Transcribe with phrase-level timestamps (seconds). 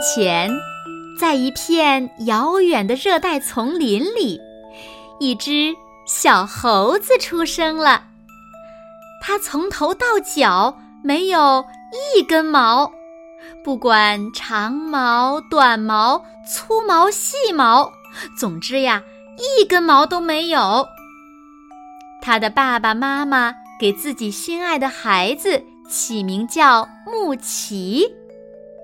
[0.00, 0.50] 前，
[1.18, 4.40] 在一片遥远的热带丛林里，
[5.18, 5.74] 一只
[6.06, 8.04] 小猴子出生了。
[9.22, 11.64] 它从头到脚没有
[12.16, 12.92] 一根毛，
[13.64, 17.90] 不管长毛、短毛、粗毛、细毛，
[18.38, 19.02] 总之呀，
[19.38, 20.86] 一根毛都没有。
[22.22, 28.06] 他的爸爸妈妈给自己心爱的孩子起名叫木奇。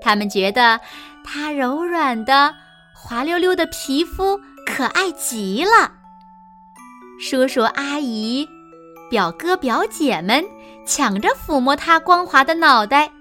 [0.00, 0.80] 他们觉得
[1.24, 2.54] 它柔软的、
[2.94, 5.92] 滑溜溜的皮肤可爱极了。
[7.20, 8.48] 叔叔阿姨、
[9.10, 10.44] 表哥表姐们
[10.86, 13.12] 抢着抚摸它光滑的脑袋。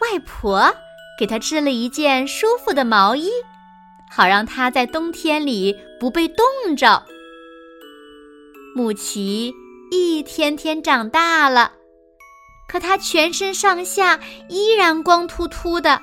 [0.00, 0.74] 外婆
[1.18, 3.30] 给它织了一件舒服的毛衣，
[4.10, 7.04] 好让它在冬天里不被冻着。
[8.74, 9.52] 木奇
[9.90, 11.72] 一天天长大了。
[12.68, 16.00] 可他全身上下依然光秃秃的，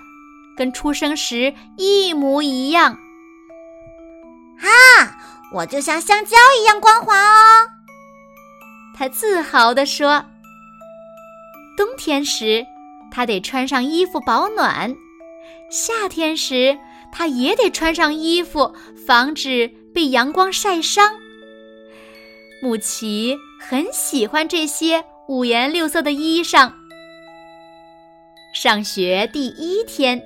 [0.57, 2.97] 跟出生时一模一样。
[4.59, 5.17] 啊，
[5.53, 7.69] 我就像香蕉一样光滑哦！
[8.97, 10.25] 他自豪地说。
[11.77, 12.65] 冬天时，
[13.11, 14.95] 他得穿上衣服保暖；
[15.69, 16.77] 夏天时，
[17.11, 18.73] 他也得穿上衣服，
[19.05, 21.11] 防止被阳光晒伤。
[22.61, 25.05] 木奇很喜欢这些。
[25.27, 26.71] 五颜六色的衣裳。
[28.53, 30.23] 上学第一天，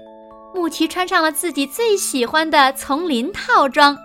[0.53, 3.97] 穆奇穿上了自己最喜欢的丛林套装。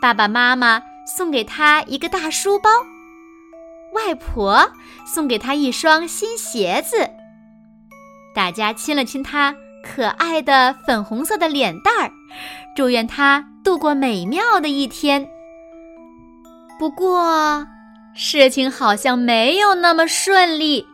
[0.00, 0.82] 爸爸妈妈
[1.16, 2.70] 送给他一个大书包，
[3.92, 4.70] 外婆
[5.06, 7.10] 送给他一双新鞋子。
[8.34, 12.10] 大家亲了亲他可爱的粉红色的脸蛋儿，
[12.76, 15.28] 祝愿他度过美妙的一天。
[16.78, 17.66] 不过，
[18.14, 20.86] 事情好像没有那么顺利。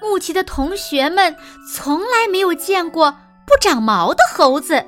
[0.00, 1.36] 穆奇的同学们
[1.74, 3.16] 从来没有见过
[3.48, 4.84] 不长毛的猴子，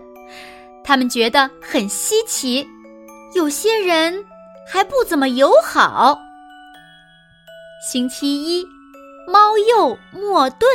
[0.85, 2.69] 他们觉得很稀奇。
[3.35, 4.23] 有些人
[4.71, 6.19] 还不怎么友好。
[7.91, 8.67] 星期一，
[9.27, 10.69] 猫鼬莫顿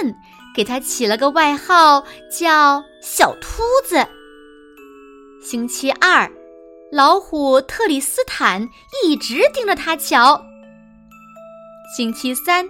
[0.56, 4.04] 给他起了个外号，叫“小秃子”。
[5.46, 6.32] 星期二，
[6.92, 8.68] 老虎特里斯坦
[9.04, 10.42] 一直盯着他瞧。
[11.96, 12.68] 星期三，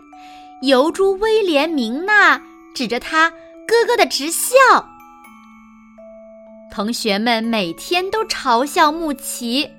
[0.61, 2.41] 油猪威廉明娜
[2.75, 4.57] 指着他咯咯的直笑。
[6.75, 9.71] 同学们每天都嘲笑木奇，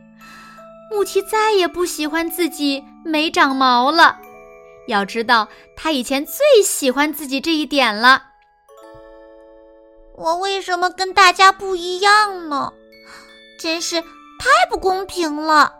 [0.90, 4.16] 木奇再也不喜欢自己没长毛了。
[4.88, 5.46] 要知道，
[5.76, 8.22] 他以前最喜欢自己这一点了。
[10.14, 12.72] 我为什么跟大家不一样呢？
[13.60, 15.74] 真是太不公平了。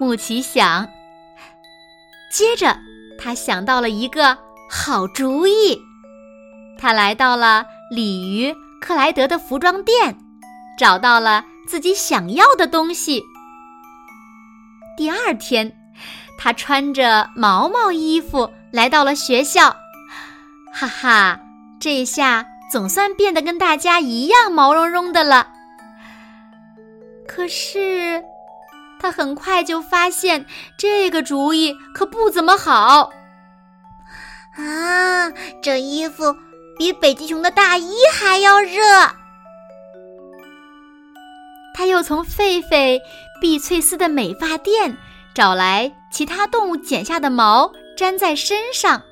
[0.00, 0.88] 木奇想。
[2.32, 2.76] 接着，
[3.16, 4.36] 他想到了一个
[4.68, 5.80] 好主意。
[6.76, 10.16] 他来到了鲤鱼克莱德的服装店，
[10.78, 13.22] 找到了自己想要的东西。
[14.96, 15.76] 第二天，
[16.38, 19.76] 他穿着毛毛衣服来到了学校。
[20.72, 21.40] 哈哈，
[21.80, 25.48] 这下总算变得跟大家一样毛茸茸的了。
[27.26, 28.24] 可是。
[28.98, 30.46] 他很快就发现
[30.78, 33.10] 这个主意可不怎么好。
[34.56, 35.30] 啊，
[35.62, 36.34] 这衣服
[36.78, 38.80] 比北极熊的大衣还要热。
[41.74, 42.98] 他又从狒狒
[43.40, 44.96] 碧翠丝的美发店
[45.34, 49.02] 找来其他动物剪下的毛粘在身上，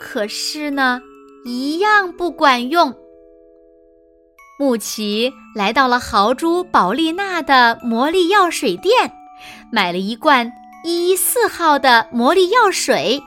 [0.00, 1.00] 可是呢，
[1.44, 2.94] 一样不管用。
[4.60, 9.12] 穆奇来到了豪猪宝丽娜的魔力药水店，
[9.72, 10.52] 买了一罐
[10.84, 13.20] 一一四号的魔力药水。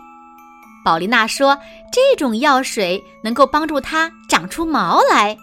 [0.85, 1.57] 宝丽娜说
[1.95, 5.37] ：“这种药水能够帮助它长出毛来。”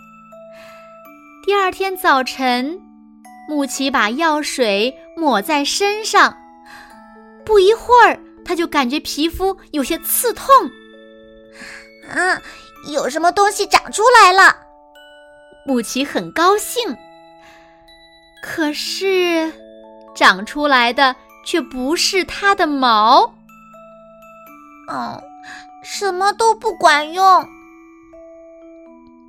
[1.47, 2.79] 第二天早晨，
[3.49, 6.37] 穆奇把药水抹在身上，
[7.43, 10.47] 不一会儿，他就感觉皮肤有些刺痛。
[12.11, 12.43] 啊，
[12.93, 14.55] 有什么东西长出来了？
[15.65, 16.95] 穆奇很高兴，
[18.43, 19.51] 可是
[20.15, 21.17] 长出来的
[21.47, 23.23] 却不是它的毛。
[24.89, 25.23] 哦，
[25.82, 27.46] 什么都不管用。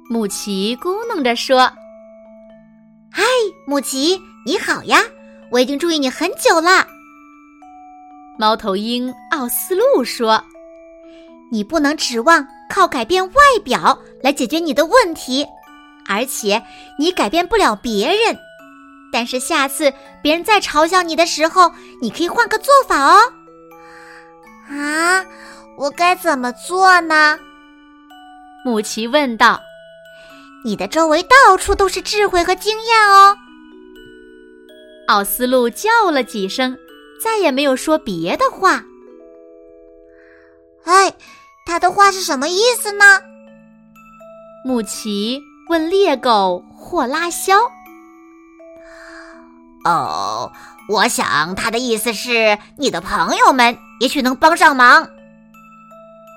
[0.10, 1.72] 母奇咕哝着说
[3.12, 3.24] ：“嗨，
[3.66, 5.00] 母奇，你好呀！
[5.52, 6.88] 我已经注意你很久了。”
[8.38, 10.44] 猫头鹰奥斯陆说
[11.52, 15.46] ：“你不能指望靠改变外表来解决你的问题，
[16.08, 16.62] 而且
[17.00, 18.38] 你改变不了别人。
[19.12, 21.72] 但是下次别人再嘲笑你的时候，
[22.02, 23.20] 你可以换个做法哦。”
[24.70, 25.24] 啊，
[25.78, 27.40] 我该怎么做呢？
[28.66, 29.62] 木奇问道。
[30.64, 33.38] “你的周围到处都是智慧和经验哦。”
[35.08, 36.78] 奥斯陆叫了几声。
[37.24, 38.84] 再也没有说别的话。
[40.84, 41.14] 哎，
[41.66, 43.22] 他的话是什么意思呢？
[44.66, 47.56] 穆奇问猎狗霍拉肖。
[49.86, 50.52] 哦，
[50.90, 55.08] 我想他的意思是你的朋友们也许能帮上忙。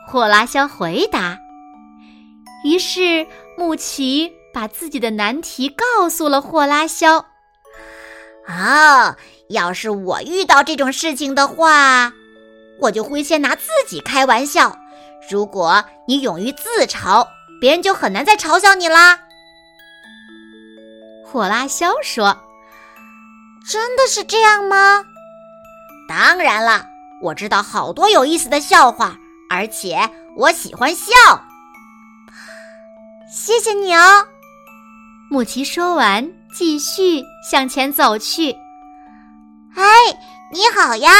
[0.07, 1.39] 霍拉肖回答。
[2.65, 3.27] 于是
[3.59, 7.27] 木奇把自己的难题告诉了霍拉肖。
[8.47, 9.17] 啊。
[9.51, 12.13] 要是我遇到这种事情的话，
[12.81, 14.77] 我就会先拿自己开玩笑。
[15.31, 17.25] 如果你勇于自嘲，
[17.61, 19.21] 别人就很难再嘲笑你啦。
[21.25, 22.37] 霍拉肖说
[23.71, 25.05] ：“真的是这样吗
[26.11, 26.85] ？”“当然了，
[27.23, 29.17] 我知道好多有意思的笑话，
[29.49, 29.99] 而且
[30.37, 31.13] 我喜欢笑。”
[33.31, 34.27] 谢谢你哦，
[35.31, 38.53] 木奇说完，继续向前走去。
[39.75, 39.85] 哎，
[40.53, 41.11] 你好呀！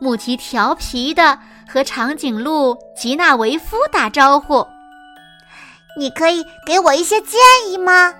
[0.00, 4.66] 穆奇调皮的和长颈鹿吉纳维夫打招呼。
[5.98, 8.12] 你可以给我一些建议吗？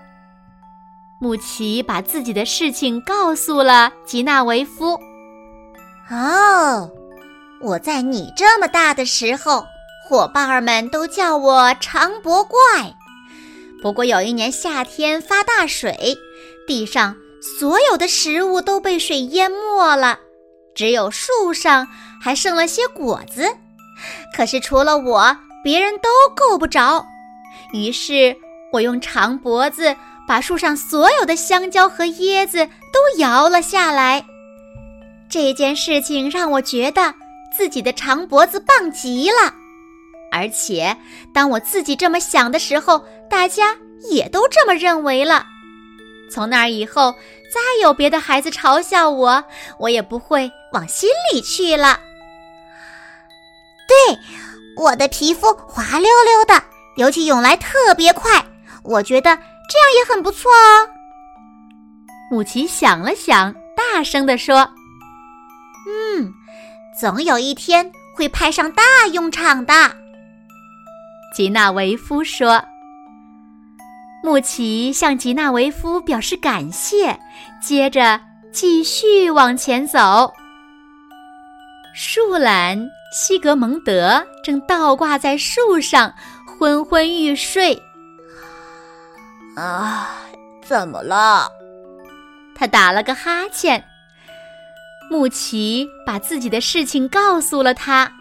[1.21, 4.99] 穆奇把自己的事情告诉了吉纳维夫。
[6.11, 6.91] 哦，
[7.61, 9.67] 我在你这么大的时候，
[10.07, 12.59] 伙伴儿们都叫我长脖怪。
[13.83, 16.17] 不过有一年夏天发大水，
[16.67, 17.17] 地上。
[17.41, 20.19] 所有的食物都被水淹没了，
[20.75, 21.87] 只有树上
[22.21, 23.47] 还剩了些果子。
[24.37, 27.07] 可是除了我，别人都够不着。
[27.73, 28.37] 于是
[28.73, 29.95] 我用长脖子
[30.27, 34.27] 把树上所有的香蕉和椰子都摇了下来。
[35.29, 37.15] 这件事情让我觉得
[37.59, 39.53] 自己的长脖子棒极了。
[40.31, 40.97] 而且
[41.35, 43.77] 当我自己这么想的时候，大家
[44.09, 45.45] 也都这么认为了。
[46.31, 47.13] 从那以后，
[47.53, 49.43] 再有别的孩子嘲笑我，
[49.81, 51.99] 我也不会往心里去了。
[53.89, 54.17] 对，
[54.77, 56.63] 我的皮肤滑溜溜的，
[56.97, 58.47] 尤其涌来特别快，
[58.85, 59.43] 我觉得这样
[59.99, 60.89] 也很不错哦。
[62.31, 64.71] 母奇想了想，大声地说
[65.89, 66.33] ：“嗯，
[67.01, 69.73] 总有一天会派上大用场的。”
[71.35, 72.63] 吉纳维夫说。
[74.21, 77.17] 穆奇向吉纳维夫表示感谢，
[77.63, 78.21] 接着
[78.53, 80.33] 继续往前走。
[81.95, 82.77] 树懒
[83.13, 86.13] 西格蒙德正倒挂在树上，
[86.47, 87.81] 昏昏欲睡。
[89.55, 90.17] 啊，
[90.67, 91.49] 怎么了？
[92.57, 93.83] 他打了个哈欠。
[95.11, 98.13] 穆奇把自己的事情告诉了他。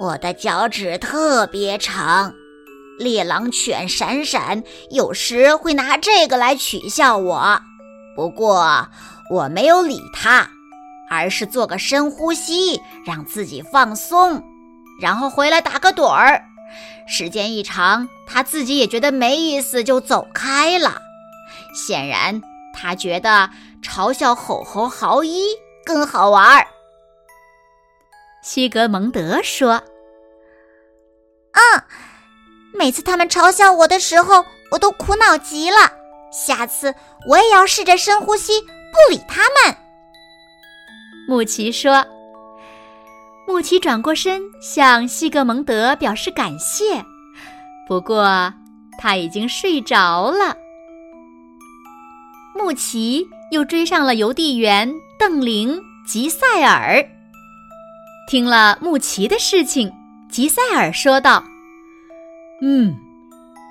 [0.00, 2.34] 我的脚趾特别长。
[2.98, 7.60] 猎狼犬闪闪有时会拿这个来取笑我，
[8.14, 8.86] 不过
[9.30, 10.48] 我没有理他，
[11.10, 14.42] 而是做个深呼吸，让自己放松，
[15.00, 16.42] 然后回来打个盹儿。
[17.08, 21.00] 时间一长，他自己也觉得没意思，就走开了。
[21.74, 22.40] 显然，
[22.74, 23.50] 他觉得
[23.82, 25.46] 嘲笑吼猴豪伊
[25.84, 26.66] 更好玩儿。
[28.42, 29.82] 西格蒙德说
[31.52, 31.82] ：“嗯。”
[32.74, 35.92] 每次他们嘲笑我的时候，我都苦恼极了。
[36.32, 36.94] 下次
[37.28, 39.76] 我也要试着深呼吸，不理他们。
[41.28, 42.04] 穆奇说。
[43.46, 47.04] 穆奇转过身向西格蒙德表示感谢，
[47.86, 48.50] 不过
[48.98, 50.56] 他已经睡着了。
[52.54, 57.06] 穆奇又追上了邮递员邓灵吉塞尔。
[58.26, 59.92] 听了穆奇的事情，
[60.30, 61.44] 吉塞尔说道。
[62.62, 62.96] 嗯，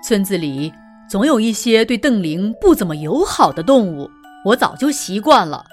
[0.06, 0.72] 村子里
[1.10, 4.08] 总有一些对邓灵不怎么友好的动物，
[4.46, 5.66] 我早就习惯了。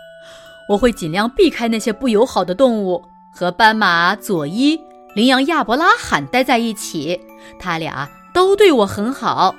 [0.70, 4.80] 我会尽量避开那些不友好的动物，和斑马佐伊、
[5.14, 7.20] 羚羊亚伯拉罕待在一起。
[7.60, 9.54] 他俩都对我很好。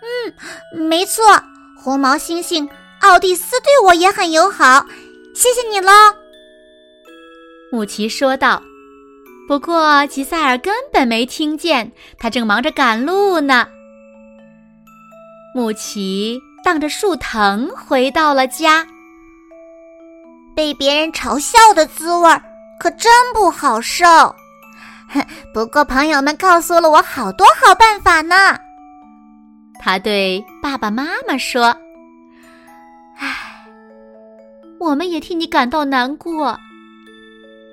[0.00, 1.22] 嗯，没错，
[1.80, 2.68] 红毛猩猩
[3.00, 4.84] 奥蒂斯对我也很友好。
[5.34, 5.92] 谢谢你喽，
[7.70, 8.60] 穆奇说道。
[9.46, 13.66] 不过吉赛尔根本没听见，他正忙着赶路呢。
[15.54, 18.86] 穆奇荡着树藤回到了家，
[20.54, 22.28] 被别人嘲笑的滋味
[22.78, 24.04] 可真不好受。
[25.54, 28.58] 不过朋友们告诉了我好多好办法呢。
[29.78, 31.76] 他对爸爸妈妈说
[33.18, 33.34] ：“唉，
[34.78, 36.58] 我们也替你感到难过。”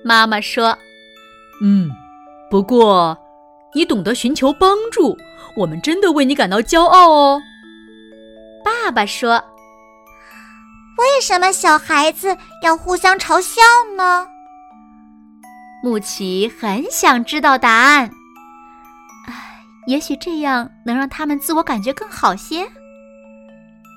[0.06, 0.78] 妈妈说
[1.62, 1.90] ：“嗯，
[2.50, 3.18] 不过
[3.74, 5.18] 你懂得寻求帮助，
[5.58, 7.42] 我们真的为你感到骄傲哦。”
[8.64, 9.34] 爸爸说
[10.98, 13.62] ：“为什么小孩子要互相嘲笑
[13.98, 14.28] 呢？”
[15.84, 18.10] 木奇很想知道答案。
[19.88, 22.66] 也许这样能让他们自我感觉更好些。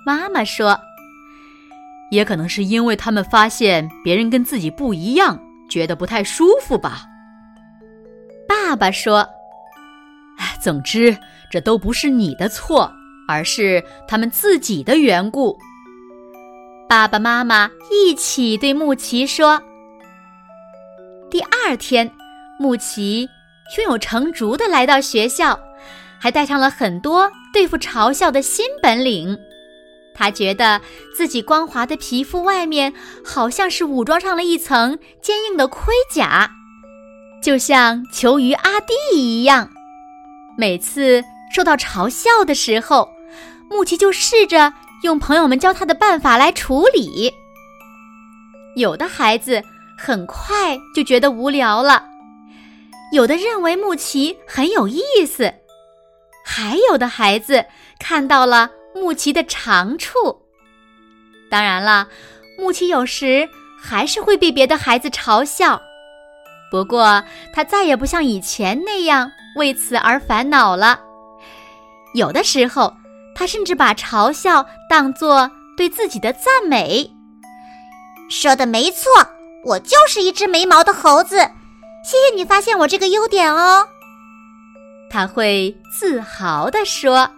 [0.04, 0.78] 妈妈说
[2.11, 7.02] ：“也可能是因为他们发现别人跟自己不一样，觉得不太舒服吧。”
[8.49, 9.28] 爸爸说
[10.38, 11.16] ：“哎，总之
[11.50, 12.90] 这都不是你的错，
[13.26, 15.59] 而是他们自己的缘故。”
[16.88, 19.62] 爸爸妈妈一起对穆奇说。
[21.30, 22.11] 第二天，
[22.59, 23.28] 穆奇
[23.75, 25.59] 胸有成竹的来到学校。
[26.20, 29.38] 还带上了很多对付嘲笑的新本领。
[30.14, 30.80] 他觉得
[31.14, 32.92] 自己光滑的皮肤外面
[33.25, 36.50] 好像是武装上了一层坚硬的盔甲，
[37.40, 39.70] 就像球鱼阿弟一样。
[40.56, 41.22] 每次
[41.54, 43.08] 受到嘲笑的时候，
[43.70, 47.32] 木奇就试着用朋友们教他的办法来处理。
[48.75, 49.62] 有的孩子
[49.96, 52.04] 很快就觉得无聊了，
[53.12, 55.54] 有的认为木奇很有意思。
[56.50, 57.67] 还有的孩子
[57.99, 60.14] 看到了木奇的长处，
[61.50, 62.09] 当然了，
[62.59, 63.47] 木奇有时
[63.78, 65.78] 还是会被别的孩子嘲笑，
[66.71, 70.99] 不过他再也不像以前那样为此而烦恼了。
[72.14, 72.95] 有的时候，
[73.35, 77.12] 他甚至把嘲笑当作对自己的赞美。
[78.31, 79.11] 说的没错，
[79.67, 81.37] 我就是一只没毛的猴子。
[81.37, 83.87] 谢谢你发现我这个优点哦。
[85.11, 87.31] 他会自豪地说：“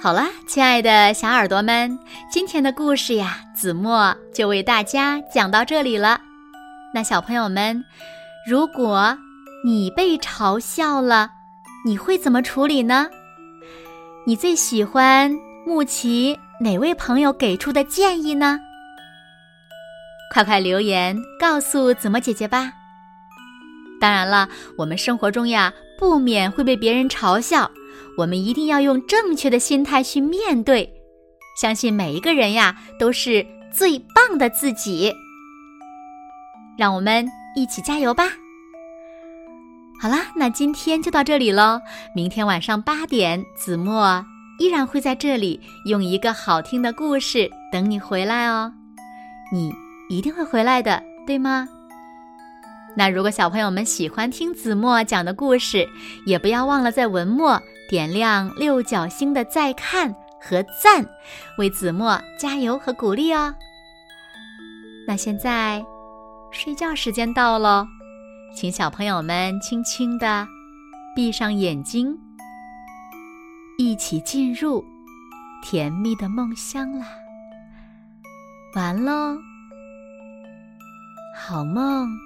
[0.00, 1.98] 好了，亲爱的小耳朵们，
[2.30, 6.20] 今天的故事呀，子墨就为大家讲到这里了。
[6.92, 7.82] 那小朋友们，
[8.46, 9.16] 如果
[9.64, 11.30] 你被嘲笑了，
[11.84, 13.08] 你会怎么处理呢？
[14.26, 15.34] 你最喜欢
[15.66, 18.60] 木奇哪位朋友给出的建议呢？
[20.32, 22.72] 快快留言告诉子墨姐姐吧。”
[24.00, 27.70] 当然了，我们生活中呀，不免会被别人嘲笑，
[28.18, 30.92] 我们一定要用正确的心态去面对，
[31.60, 35.12] 相信每一个人呀都是最棒的自己。
[36.78, 37.26] 让我们
[37.56, 38.24] 一起加油吧！
[39.98, 41.80] 好啦，那今天就到这里喽。
[42.14, 44.22] 明天晚上八点，子墨
[44.58, 48.70] 依然会在这里用一个好听的故事等你回来哦。
[49.50, 49.72] 你
[50.10, 51.66] 一定会回来的，对吗？
[52.98, 55.86] 那如果小朋友们喜欢听子墨讲的故事，
[56.24, 57.60] 也不要忘了在文末
[57.90, 61.06] 点亮六角星的再看和赞，
[61.58, 63.54] 为子墨加油和鼓励哦。
[65.06, 65.84] 那现在
[66.50, 67.86] 睡觉时间到喽，
[68.54, 70.48] 请小朋友们轻轻的
[71.14, 72.18] 闭上眼睛，
[73.76, 74.82] 一起进入
[75.62, 77.06] 甜蜜的梦乡啦。
[78.74, 79.36] 完喽，
[81.36, 82.25] 好梦。